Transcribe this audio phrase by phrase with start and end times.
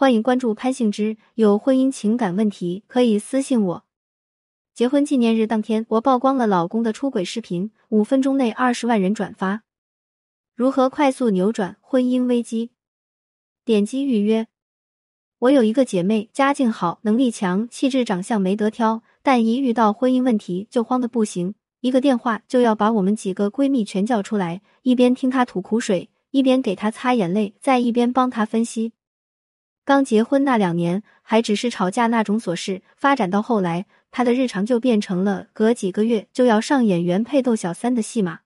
[0.00, 3.84] 欢迎关注潘幸之，有婚姻情感问题可以私信我。
[4.72, 9.62] 结婚纪念日当天，我曝光了老公的出轨视频，五分钟内二十万人转发。
[10.54, 12.70] 如何快速扭转婚姻危机？
[13.66, 14.46] 点击预约。
[15.40, 28.94] 我有一个姐妹，家境好，能力强，气质长相没得挑，但一遇到婚姻问题就慌得不行，一个电话就要把我们几个闺蜜全叫出来，一边听她吐苦水，一边给她擦眼泪，再一边帮她分析。
[29.90, 38.42] 刚结婚那两年还只是吵架那种琐事，发展到后来，她的日常就变成了隔几个月就要上演原配斗小三的戏码。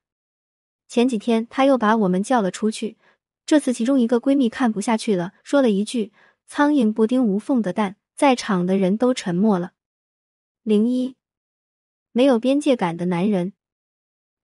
[0.88, 2.96] 前几天她又把我们叫了出去，
[3.44, 6.12] 这次其中一个闺蜜看不下去了，说了一句。
[6.46, 9.72] 苍蝇不叮无缝的蛋，在场的人都沉默了。
[10.62, 11.14] 零一，
[12.12, 13.52] 没有边界感的男人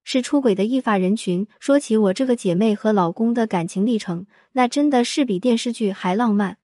[0.05, 1.49] 是出轨的易发人群。
[1.59, 6.59] 说起我这个姐妹和老公的感情历程，那真的是比电视剧还浪漫。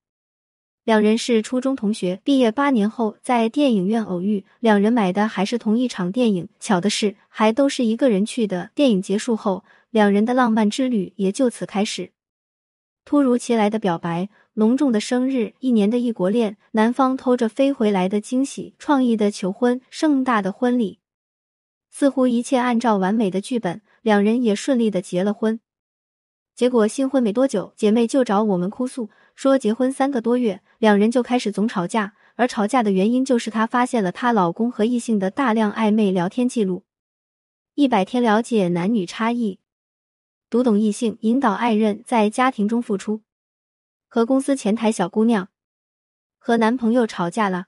[0.86, 6.48] 两人是初中同学，毕业八年后在电影院偶遇，两人买的还是同一场电影。
[6.60, 8.70] 巧的是，还都是一个人去的。
[8.72, 12.12] 电影结束后，两人的浪漫之旅也就此开始。
[13.04, 14.28] 突如其来的表白。
[14.54, 21.00] 隆重的生日，一年的异国恋，男方偷着飞回来的惊喜，创意的求婚，盛大的婚礼，
[21.90, 25.58] 似乎一切按照完美的剧本，两人也顺利的结了婚。
[26.54, 36.84] 结果新婚没多久，姐妹就找我们哭诉，说结婚三个多月，两人就开始总吵架，而吵架的原因就是她发现了她老公和异性的大量暧昧聊天记录。
[37.74, 39.60] 一百天了解男女差异，
[40.48, 43.20] 读懂异性，引导爱人在家庭中付出。
[44.08, 45.50] 和公司前台小姑娘
[46.38, 47.66] 和男朋友吵架了，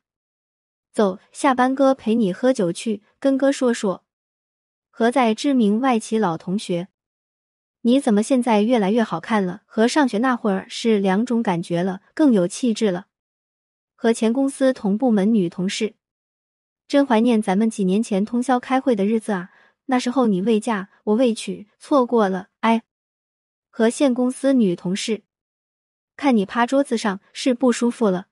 [0.90, 4.04] 走，下班哥陪你喝酒去，跟哥说说。
[4.88, 6.88] 和在知名外企老同学，
[7.82, 9.62] 你怎么现在越来越好看了？
[9.64, 13.06] 和上学那会儿是两种感觉了，更有气质了。
[13.94, 15.94] 和前公司同部门女同事，
[16.86, 19.50] 真怀念咱们几年前通宵开会的日子啊！
[19.86, 22.82] 那时候你未嫁，我未娶，错过了，哎。
[23.70, 25.22] 和现公司女同事。
[26.16, 28.26] 看你趴桌子上是不舒服了，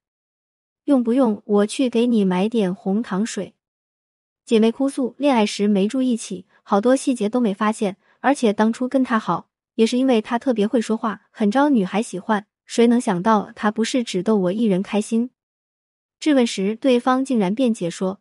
[0.84, 3.54] 用不用我去给你买点红糖水？
[4.44, 12.44] 姐妹哭诉，恋爱时没住一起，好多细节都没发现，而且当初跟他好也是因为他特别会说话，很招女孩喜欢。
[12.64, 15.30] 谁能想到他不是只逗我一人开心？
[16.18, 18.20] 质问时，对方竟然辩解说：“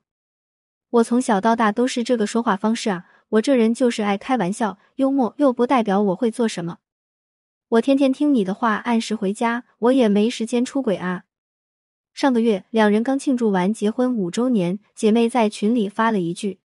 [0.92, 6.78] 我从小到大都是这个说话方式啊，我这人就是爱开玩笑，幽默又不代表我会做什么。”
[7.70, 11.24] 我天天听你的话，按时回家，我也没时间出轨啊。
[12.14, 16.60] 上个月两人刚庆祝完结婚五周年，姐妹在群里发了一句：“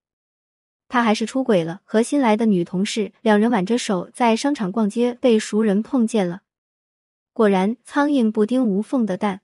[0.91, 6.43] 他还是出轨了，和新来的女同事两人挽着手在商场逛街，被熟人碰见了。”
[7.33, 9.41] 果然，苍蝇不叮无缝的蛋，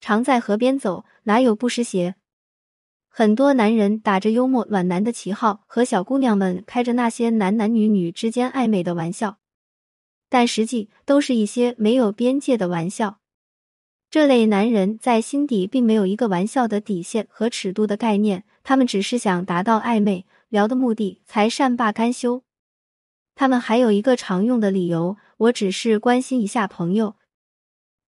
[0.00, 2.16] 常在河边走，哪有不湿鞋？
[3.08, 9.38] 很多男人打着幽默暖男的旗号，和小姑娘们开着那些男男女女之间暧昧的玩笑。
[10.28, 13.20] 但实际都是一些没有边界的玩笑。
[14.10, 22.42] 这类男人在心底并没有一个玩笑的底线和尺度的概念，他们只是想达到暧昧聊的目的才善罢甘休。
[23.34, 27.16] 他们还有一个常用的理由：我只是关心一下朋友。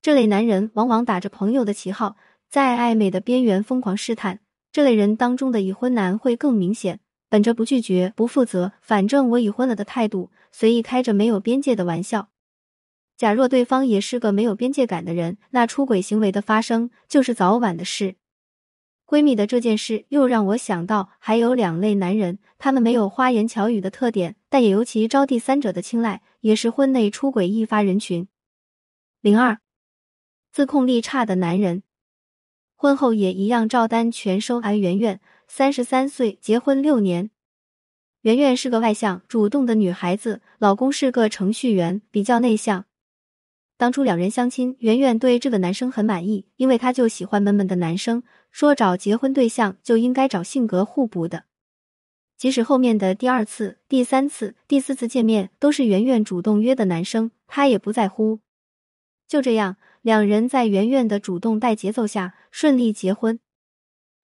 [0.00, 2.16] 这类男人往往打着朋友的旗号，
[2.48, 4.41] 在暧昧的边缘疯狂试探。
[4.71, 7.00] 这类人当中的已婚男会更明显。
[7.31, 12.31] 本着不拒绝、不负责，反正我已婚了的态度，随意开着没有边界的玩笑。
[13.19, 18.16] 假若对方也是个没有边界感的人，那出轨行为的发生就是早晚的事。
[19.08, 28.28] 闺蜜的这件事又让我想到，还有两类男人，他们没有花言巧语的特点，但也尤其招第三者的青睐，也是婚内出轨易发人群。
[29.22, 29.60] 零二，
[30.52, 31.82] 自控力差的男人，
[32.76, 34.60] 婚后也一样照单全收。
[34.60, 35.18] 安圆圆。
[35.50, 37.30] 三十三岁，结婚六年。
[38.20, 42.84] 圆圆是个外向、主动的女孩子，老公是个程序员，比较内向。
[43.78, 51.45] 当初两人相亲，圆圆对这个男生很满意，因为他就喜欢闷闷的男生，说找结婚对象就应该找性格互补的。
[52.36, 58.41] 即使后面的第二次、第三次、第四次见面都是圆圆主动约的男生，他也不在乎。
[59.28, 63.39] 就这样，两人在圆圆的主动带节奏下顺利结婚。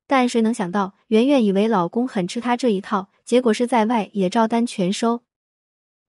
[0.09, 5.23] 但谁能想到，圆圆以为老公很吃她这一套，结果是在外也照单全收。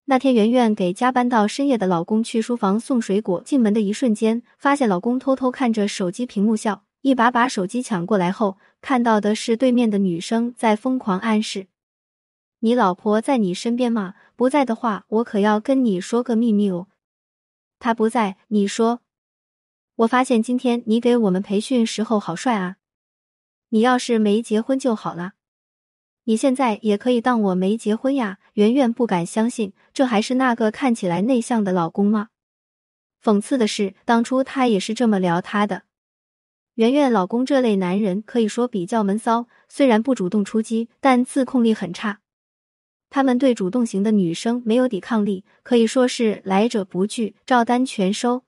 [0.08, 11.66] 那天，圆圆给加班到深夜的老公去书房送水果，进门的一瞬间，发现老公偷偷看着手机屏幕笑，一把把手机抢过来后，看到的是对面的女生在疯狂暗示
[12.60, 14.14] ：“你老婆在你身边吗？
[14.36, 16.86] 不在的话，我可要跟你说个秘密哦。”
[17.80, 19.00] 她不在，你说。
[19.96, 22.76] 我发现今天你给我们培训时候好帅啊！
[23.70, 25.32] 你要是没结婚就好了。
[26.28, 28.38] 你现在也可以当我没结婚呀。
[28.54, 32.30] 圆圆不敢相信，这还是那个看起来内向的老公吗？
[33.22, 35.82] 讽刺的是，当初他也是这么聊他的。
[36.74, 42.18] 圆圆老公这类男人可以说比较闷骚，虽然不主动出击，但自控力很差。
[43.08, 48.42] 他们对主动型的女生没有抵抗力，可以说是来者不拒，照单全收。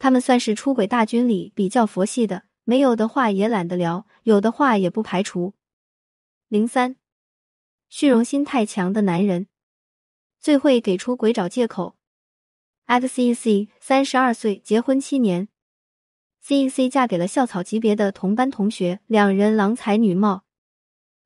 [0.00, 5.54] 他们算是出轨大军里比较佛系的，没有的话也懒得聊，有的话也不排除。
[6.50, 6.96] 零三，
[7.88, 9.46] 虚荣心太强的男人
[10.40, 11.94] 最会给出轨找借口。
[12.88, 15.46] XCC 三十二岁，结婚七年
[16.44, 20.42] ，CEC 嫁给了校草级别的同班同学，两人郎才女貌。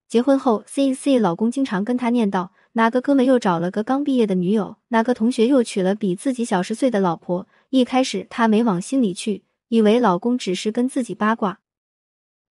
[0.06, 2.50] 结婚后，CEC 老公经常跟他念叨。
[2.72, 4.76] 哪个哥们又找了个刚毕业的女友？
[4.88, 7.48] 哪个同学又娶了比自己小十岁的老婆？
[7.70, 11.62] 一开始她没往心里去，以为老公只是跟自己八卦。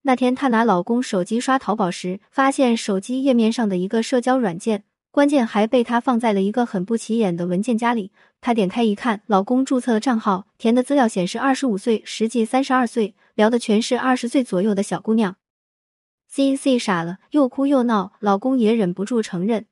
[0.03, 8.11] 那天她拿老公手机刷淘宝时，发现手机页面上的一个社交软件关键还被她放在了一个很不起眼的文件夹里。
[8.41, 15.38] 她点开一看，老公注册的账号填的资料显示二十五岁，实际三十二岁，聊的全是二十岁左右的小姑娘。
[16.27, 19.67] C C 傻了，又哭又闹，老公也忍不住承认。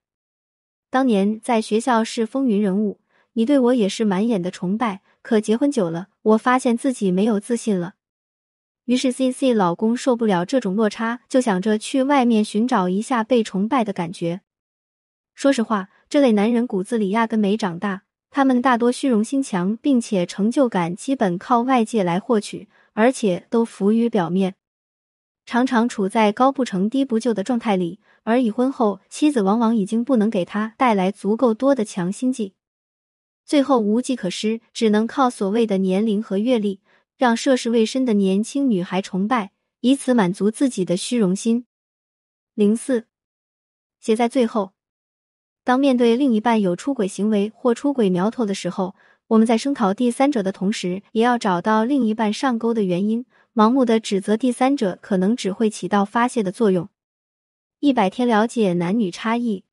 [0.89, 2.99] 当年在学校是风云人物，
[3.33, 5.01] 你对我也是满眼的崇拜。
[5.21, 7.95] 可结婚久了，我发现自己没有自信了。
[8.85, 14.41] 于是，C C 老公受不了这种落差，就想着去外面寻找一下被崇拜的感觉。
[15.35, 24.55] 说实话，这类男人骨子里压根没长大，他们大多虚荣心强，并且成就感基本靠外界来获取，而且都浮于表面。
[25.45, 32.53] 常常处在高不成低不就的状态里，而已婚后，妻子往往已经不能给他带来足够多的强心剂，
[33.45, 36.79] 最后无计可施，只能靠所谓的年龄和阅历，
[37.21, 39.51] 让涉世未深的年轻女孩崇拜，
[39.81, 41.67] 以此满足自己的虚荣心。
[42.55, 43.05] 零四
[43.99, 44.71] 写在最后，
[45.63, 48.95] 当面对另一半有出轨行为或出轨苗头的时候，
[49.27, 53.23] 我们在声讨第三者的同时，也要找到另一半上钩的原因。
[53.53, 56.89] 盲目的指责第三者，可能只会起到发泄的作用。
[57.81, 59.63] 一百天了解男女差异，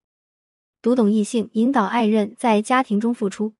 [0.82, 3.54] 读懂异性，引导爱人，在家庭中付出。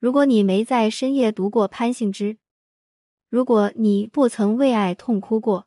[0.00, 2.38] 如果你没在深夜读过潘幸之，
[3.34, 5.66] 如果你不曾为爱痛哭过，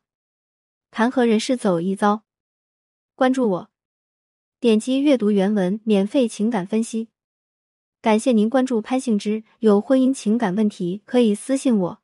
[0.90, 2.24] 谈何人世走一遭？
[3.14, 3.70] 关注我，
[4.62, 7.10] 点击阅读原文，免费情感分析。
[8.02, 12.02] 感谢您关注潘幸之，有婚姻情感问题可以私信我。